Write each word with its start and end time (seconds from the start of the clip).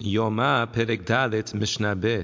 יומא 0.00 0.64
פרק 0.72 1.10
ד' 1.10 1.30
משנה 1.54 1.94
ב' 2.00 2.22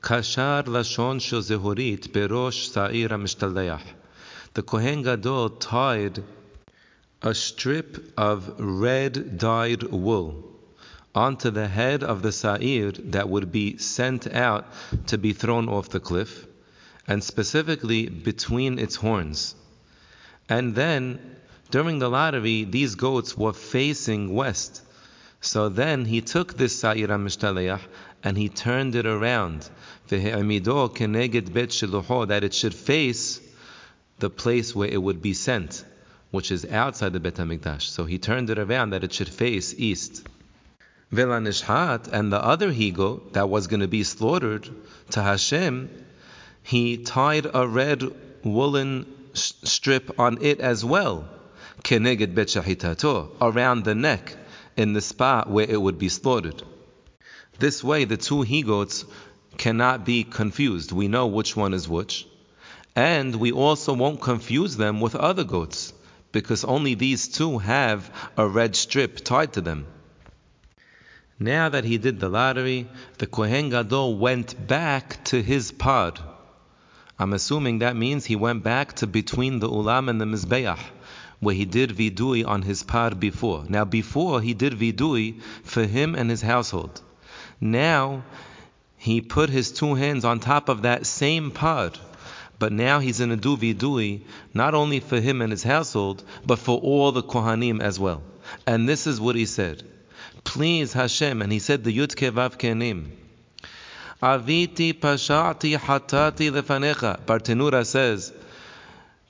קשר 0.00 0.60
לשון 0.66 1.20
של 1.20 1.40
זהורית 1.40 2.16
בראש 2.16 2.66
שעיר 2.74 3.14
המשתלח. 3.14 3.82
The 4.54 4.62
Kohen 4.62 5.02
Gadol 5.02 5.50
tied 5.60 6.22
a 7.22 7.34
strip 7.34 8.12
of 8.16 8.38
red 8.58 9.38
dyed 9.38 9.82
wool 9.84 10.44
onto 11.14 11.50
the 11.50 11.68
head 11.68 12.02
of 12.02 12.22
the 12.22 12.32
sa'ir 12.32 12.92
that 13.10 13.28
would 13.28 13.50
be 13.50 13.76
sent 13.76 14.26
out 14.32 14.64
to 15.06 15.18
be 15.18 15.32
thrown 15.32 15.68
off 15.68 15.88
the 15.88 16.00
cliff, 16.00 16.46
and 17.06 17.22
specifically 17.24 18.08
between 18.08 18.78
its 18.78 18.96
horns. 18.96 19.54
And 20.48 20.74
then, 20.74 21.02
during 21.70 21.98
the 21.98 22.08
lottery, 22.08 22.64
these 22.64 22.94
goats 22.94 23.36
were 23.36 23.52
facing 23.52 24.32
west. 24.32 24.82
So 25.43 25.67
then 25.67 26.05
he 26.05 26.21
took 26.21 26.55
this 26.55 26.79
Sa'ir 26.79 27.09
HaMishtaleach 27.09 27.81
and 28.23 28.37
he 28.37 28.47
turned 28.47 28.95
it 28.95 29.05
around. 29.05 29.69
That 30.07 30.23
it 32.43 32.53
should 32.53 32.73
face 32.73 33.41
the 34.19 34.29
place 34.29 34.73
where 34.73 34.87
it 34.87 35.03
would 35.03 35.21
be 35.21 35.33
sent, 35.33 35.83
which 36.31 36.49
is 36.49 36.65
outside 36.65 37.11
the 37.11 37.19
Bet 37.19 37.35
HaMikdash. 37.35 37.81
So 37.81 38.05
he 38.05 38.19
turned 38.19 38.49
it 38.51 38.57
around 38.57 38.91
that 38.91 39.03
it 39.03 39.11
should 39.13 39.27
face 39.27 39.75
east. 39.77 40.25
And 41.11 41.45
the 41.45 42.41
other 42.41 42.71
higo 42.71 43.33
that 43.33 43.49
was 43.49 43.67
going 43.67 43.81
to 43.81 43.89
be 43.89 44.03
slaughtered 44.03 44.69
to 45.09 45.21
Hashem, 45.21 45.89
he 46.63 46.97
tied 46.99 47.47
a 47.53 47.67
red 47.67 48.01
woolen 48.45 49.05
strip 49.33 50.17
on 50.17 50.37
it 50.41 50.61
as 50.61 50.85
well, 50.85 51.27
around 53.41 53.83
the 53.83 53.95
neck 53.95 54.37
in 54.77 54.93
the 54.93 55.01
spot 55.01 55.49
where 55.49 55.69
it 55.69 55.81
would 55.81 55.97
be 55.97 56.09
slaughtered. 56.09 56.63
This 57.59 57.83
way, 57.83 58.05
the 58.05 58.17
two 58.17 58.41
he 58.41 58.63
goats 58.63 59.05
cannot 59.57 60.05
be 60.05 60.23
confused. 60.23 60.91
We 60.91 61.07
know 61.07 61.27
which 61.27 61.55
one 61.55 61.73
is 61.73 61.87
which. 61.87 62.27
And 62.95 63.35
we 63.35 63.51
also 63.51 63.93
won't 63.93 64.21
confuse 64.21 64.75
them 64.75 65.01
with 65.01 65.15
other 65.15 65.43
goats, 65.43 65.93
because 66.31 66.63
only 66.63 66.95
these 66.95 67.27
two 67.27 67.59
have 67.59 68.09
a 68.37 68.47
red 68.47 68.75
strip 68.75 69.23
tied 69.23 69.53
to 69.53 69.61
them. 69.61 69.85
Now 71.39 71.69
that 71.69 71.85
he 71.85 71.97
did 71.97 72.19
the 72.19 72.29
lottery, 72.29 72.87
the 73.17 73.27
Kohen 73.27 73.69
Gadol 73.69 74.17
went 74.17 74.67
back 74.67 75.23
to 75.25 75.41
his 75.41 75.71
par. 75.71 76.13
I'm 77.17 77.33
assuming 77.33 77.79
that 77.79 77.95
means 77.95 78.25
he 78.25 78.35
went 78.35 78.63
back 78.63 78.93
to 78.97 79.07
between 79.07 79.59
the 79.59 79.69
Ulam 79.69 80.09
and 80.09 80.19
the 80.19 80.25
Mizbeach 80.25 80.79
where 81.43 81.55
he 81.55 81.65
did 81.65 81.91
vidui 81.91 82.45
on 82.45 82.61
his 82.61 82.83
par 82.83 83.11
before. 83.11 83.65
Now, 83.67 83.85
before 83.85 84.41
he 84.41 84.53
did 84.53 84.73
vidui 84.73 85.41
for 85.63 85.83
him 85.83 86.15
and 86.15 86.29
his 86.29 86.41
household. 86.41 87.01
Now, 87.59 88.23
he 88.97 89.21
put 89.21 89.49
his 89.49 89.71
two 89.71 89.95
hands 89.95 90.25
on 90.25 90.39
top 90.39 90.69
of 90.69 90.83
that 90.83 91.05
same 91.05 91.51
par. 91.51 91.91
But 92.59 92.71
now 92.71 92.99
he's 92.99 93.19
in 93.19 93.31
a 93.31 93.35
do 93.35 93.57
vidui, 93.57 94.21
not 94.53 94.73
only 94.73 94.99
for 94.99 95.19
him 95.19 95.41
and 95.41 95.51
his 95.51 95.63
household, 95.63 96.23
but 96.45 96.59
for 96.59 96.79
all 96.79 97.11
the 97.11 97.23
Kohanim 97.23 97.81
as 97.81 97.99
well. 97.99 98.21
And 98.65 98.87
this 98.87 99.07
is 99.07 99.19
what 99.19 99.35
he 99.35 99.45
said. 99.45 99.83
Please 100.43 100.93
Hashem, 100.93 101.41
and 101.41 101.51
he 101.51 101.59
said 101.59 101.83
the 101.83 101.97
Yud 101.97 102.15
Kevav 102.15 102.57
Kenim. 102.57 103.07
Aviti 104.21 104.93
pashati 104.93 105.77
hatati 105.77 106.49
lefanecha. 106.51 107.19
Bartenura 107.25 107.85
says, 107.85 108.31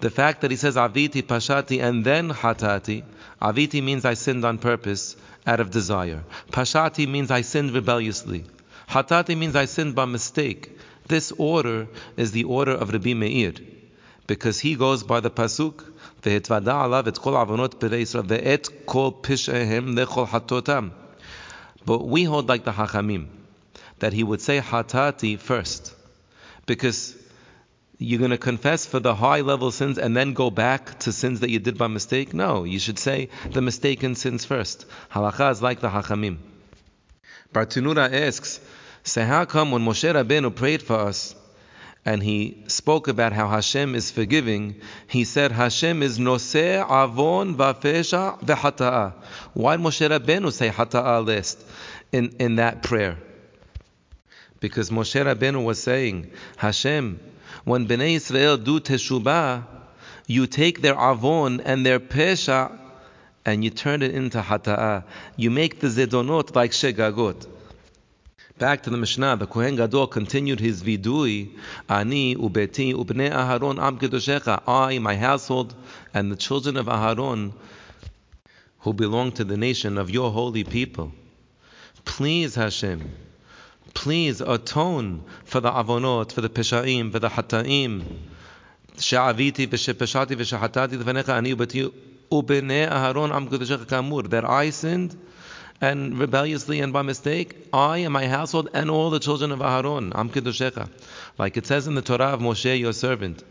the 0.03 0.11
fact 0.11 0.43
that 0.43 0.51
he 0.51 0.57
says 0.57 0.77
aviti 0.77 1.23
pashati 1.23 1.83
and 1.83 2.05
then 2.05 2.31
hatati, 2.31 3.03
aviti 3.43 3.83
means 3.83 4.05
I 4.05 4.15
sinned 4.15 4.45
on 4.45 4.59
purpose 4.59 5.17
out 5.47 5.61
of 5.61 5.71
desire. 5.71 6.23
Pashati 6.53 7.09
means 7.09 7.31
I 7.31 7.41
sinned 7.41 7.73
rebelliously. 7.73 8.45
Hatati 8.89 9.37
means 9.37 9.57
I 9.57 9.65
sinned 9.65 9.95
by 9.95 10.05
mistake. 10.05 10.79
This 11.09 11.33
order 11.33 11.89
is 12.17 12.33
the 12.33 12.45
order 12.45 12.73
of 12.73 12.93
Rabbi 12.93 13.15
Meir, 13.15 13.55
because 14.27 14.61
he 14.61 14.77
goes 14.77 15.03
by 15.03 15.21
the 15.21 15.31
pasuk 15.31 15.85
והתוודע 16.25 16.81
עליו 16.81 17.09
את 17.09 17.19
כל 17.19 17.35
עוונות 17.35 17.75
פני 17.79 17.97
ישראל 17.97 18.25
ואת 18.29 18.69
כל 18.85 19.11
פשעיהם 19.21 19.99
לכל 19.99 20.27
חטאותם. 20.27 20.89
But 21.85 22.07
we 22.07 22.25
hold 22.25 22.49
like 22.49 22.65
the 22.65 22.73
Hachamim, 22.73 23.27
that 24.01 24.13
he 24.13 24.23
would 24.23 24.43
say 24.43 24.61
hatati 24.61 25.39
first, 25.39 25.95
because 26.67 27.17
you're 27.98 28.20
going 28.20 28.32
to 28.32 28.38
confess 28.38 28.86
for 28.86 29.00
the 29.00 29.16
high 29.16 29.42
level 29.42 29.72
sins 29.72 29.98
and 29.98 30.16
then 30.16 30.34
go 30.34 30.50
back 30.50 31.00
to 31.00 31.12
sins 31.12 31.40
that 31.42 31.50
you 31.50 31.60
did 31.60 31.78
by 31.78 31.88
mistake? 31.88 32.34
No, 32.34 32.64
you 32.64 32.80
should 32.80 33.00
say 33.00 33.30
the 33.52 33.62
mistaken 33.62 34.16
sins 34.16 34.46
first. 34.46 34.86
Halacha 35.12 35.52
is 35.52 35.62
like 35.62 35.80
the 35.80 35.90
Hachamim. 35.90 36.38
Bartenura 37.54 38.12
asks, 38.12 38.60
so 39.04 39.24
how 39.24 39.46
come 39.46 39.72
when 39.72 39.84
Moshe 39.84 40.12
Rabbeinu 40.12 40.56
prayed 40.56 40.82
for 40.82 40.98
us 40.98 41.36
and 42.06 42.22
he 42.22 42.64
spoke 42.68 43.08
about 43.08 43.32
how 43.32 43.48
Hashem 43.48 43.96
is 43.96 44.12
forgiving, 44.12 44.82
he 45.08 45.24
said 45.24 45.52
Hashem 45.52 46.04
is 46.04 46.20
noseh 46.20 46.84
avon 46.84 47.56
vafesha 47.56 48.40
v'hata'a. 48.44 49.14
Why 49.54 49.78
Moshe 49.78 50.10
Rabbeinu 50.10 50.52
say 50.52 50.70
hata'a 50.70 51.26
last 51.26 51.64
in, 52.12 52.36
in 52.40 52.56
that 52.56 52.84
prayer? 52.84 53.18
Because 54.60 54.90
Moshe 54.90 55.24
Rabbeinu 55.24 55.64
was 55.64 55.82
saying, 55.82 56.32
Hashem, 56.58 57.20
when 57.64 57.88
Bnei 57.88 58.16
Israel 58.16 58.58
do 58.58 58.80
teshubah, 58.80 59.64
you 60.28 60.48
take 60.48 60.82
their 60.82 60.96
avon 60.96 61.62
and 61.62 61.86
their 61.86 62.00
pesha 62.00 62.78
and 63.46 63.64
you 63.64 63.70
turn 63.70 64.02
it 64.02 64.14
into 64.14 64.42
hata'ah. 64.42 65.04
You 65.36 65.52
make 65.52 65.80
the 65.80 65.88
zedonot 65.88 66.56
like 66.56 66.72
shegagot. 66.72 67.48
Back 68.58 68.84
to 68.84 68.90
the 68.90 68.98
Mishnah, 68.98 69.38
the 69.38 69.48
Kohen 69.48 69.76
Gadol 69.76 70.08
continued 70.08 70.60
his 70.60 70.84
vidui, 70.84 71.58
Ani 71.90 72.36
ubeti 72.36 72.94
ubnei 72.94 73.32
Aharon 73.32 73.82
am 73.82 73.98
kedoshecha. 73.98 74.62
I, 74.68 75.00
my 75.00 75.16
household, 75.16 75.74
and 76.14 76.32
the 76.32 76.36
children 76.36 76.78
of 76.78 76.86
Aharon, 76.86 77.54
who 78.80 78.94
belong 78.94 79.32
to 79.34 79.44
the 79.44 79.58
nation 79.58 79.98
of 79.98 80.10
your 80.10 80.32
holy 80.32 80.64
people. 80.64 81.12
Please, 82.06 82.56
Hashem, 82.56 83.12
please 83.95 84.41
atone 84.41 85.25
for 85.45 85.61
the 85.61 85.71
avonot, 85.71 86.33
for 86.33 86.41
the 86.41 86.49
peshaim, 86.49 87.13
for 87.13 87.19
the 87.19 87.29
hataim. 87.29 88.05
שעוויתי 89.01 89.67
ושפשעתי 89.71 90.35
ושחטאתי 90.39 90.97
לפניך 90.97 91.29
אני 91.29 91.53
וביתי 91.53 91.85
ובני 92.33 92.89
אהרון 92.89 93.33
עם 93.33 93.47
קדושך 93.47 93.79
כאמור 93.89 94.23
that 94.23 94.45
I 94.45 94.71
sinned 94.71 95.17
and 95.81 96.19
rebelliously 96.19 96.81
and 96.81 96.93
by 96.93 97.03
mistake 97.03 97.69
I 97.73 97.99
and 97.99 98.13
my 98.13 98.27
household 98.27 98.71
and 98.75 98.91
all 98.91 99.11
the 99.11 99.21
children 99.21 99.53
of 99.53 99.61
Aharon 99.61 100.13
Am 100.17 100.29
Kedushecha 100.31 100.89
like 101.39 101.57
it 101.57 101.67
says 101.67 101.87
in 101.87 101.95
the 101.95 102.03
Torah 102.03 102.33
of 102.35 102.41
Moshe 102.41 102.79
your 102.79 102.93
servant 102.93 103.45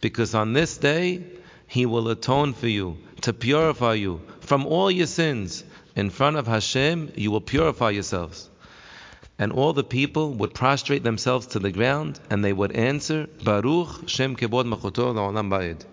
because 0.00 0.34
on 0.34 0.52
this 0.52 0.78
day 0.78 1.22
he 1.68 1.86
will 1.86 2.08
atone 2.08 2.52
for 2.54 2.66
you 2.66 2.98
to 3.20 3.32
purify 3.32 3.94
you 3.94 4.20
from 4.40 4.66
all 4.66 4.90
your 4.90 5.06
sins 5.06 5.62
in 5.94 6.10
front 6.10 6.36
of 6.36 6.46
Hashem 6.48 7.12
you 7.14 7.30
will 7.30 7.40
purify 7.40 7.90
yourselves 7.90 8.50
and 9.43 9.51
all 9.51 9.73
the 9.73 9.83
people 9.83 10.31
would 10.35 10.53
prostrate 10.53 11.03
themselves 11.03 11.47
to 11.47 11.59
the 11.59 11.69
ground 11.69 12.17
and 12.29 12.45
they 12.45 12.53
would 12.53 12.71
answer, 12.71 13.27
Baruch 13.43 14.07
Shem 14.07 14.37
Kebod 14.37 14.65
Malchuto 14.65 15.13
La'olam 15.13 15.49
Ba'ed. 15.49 15.83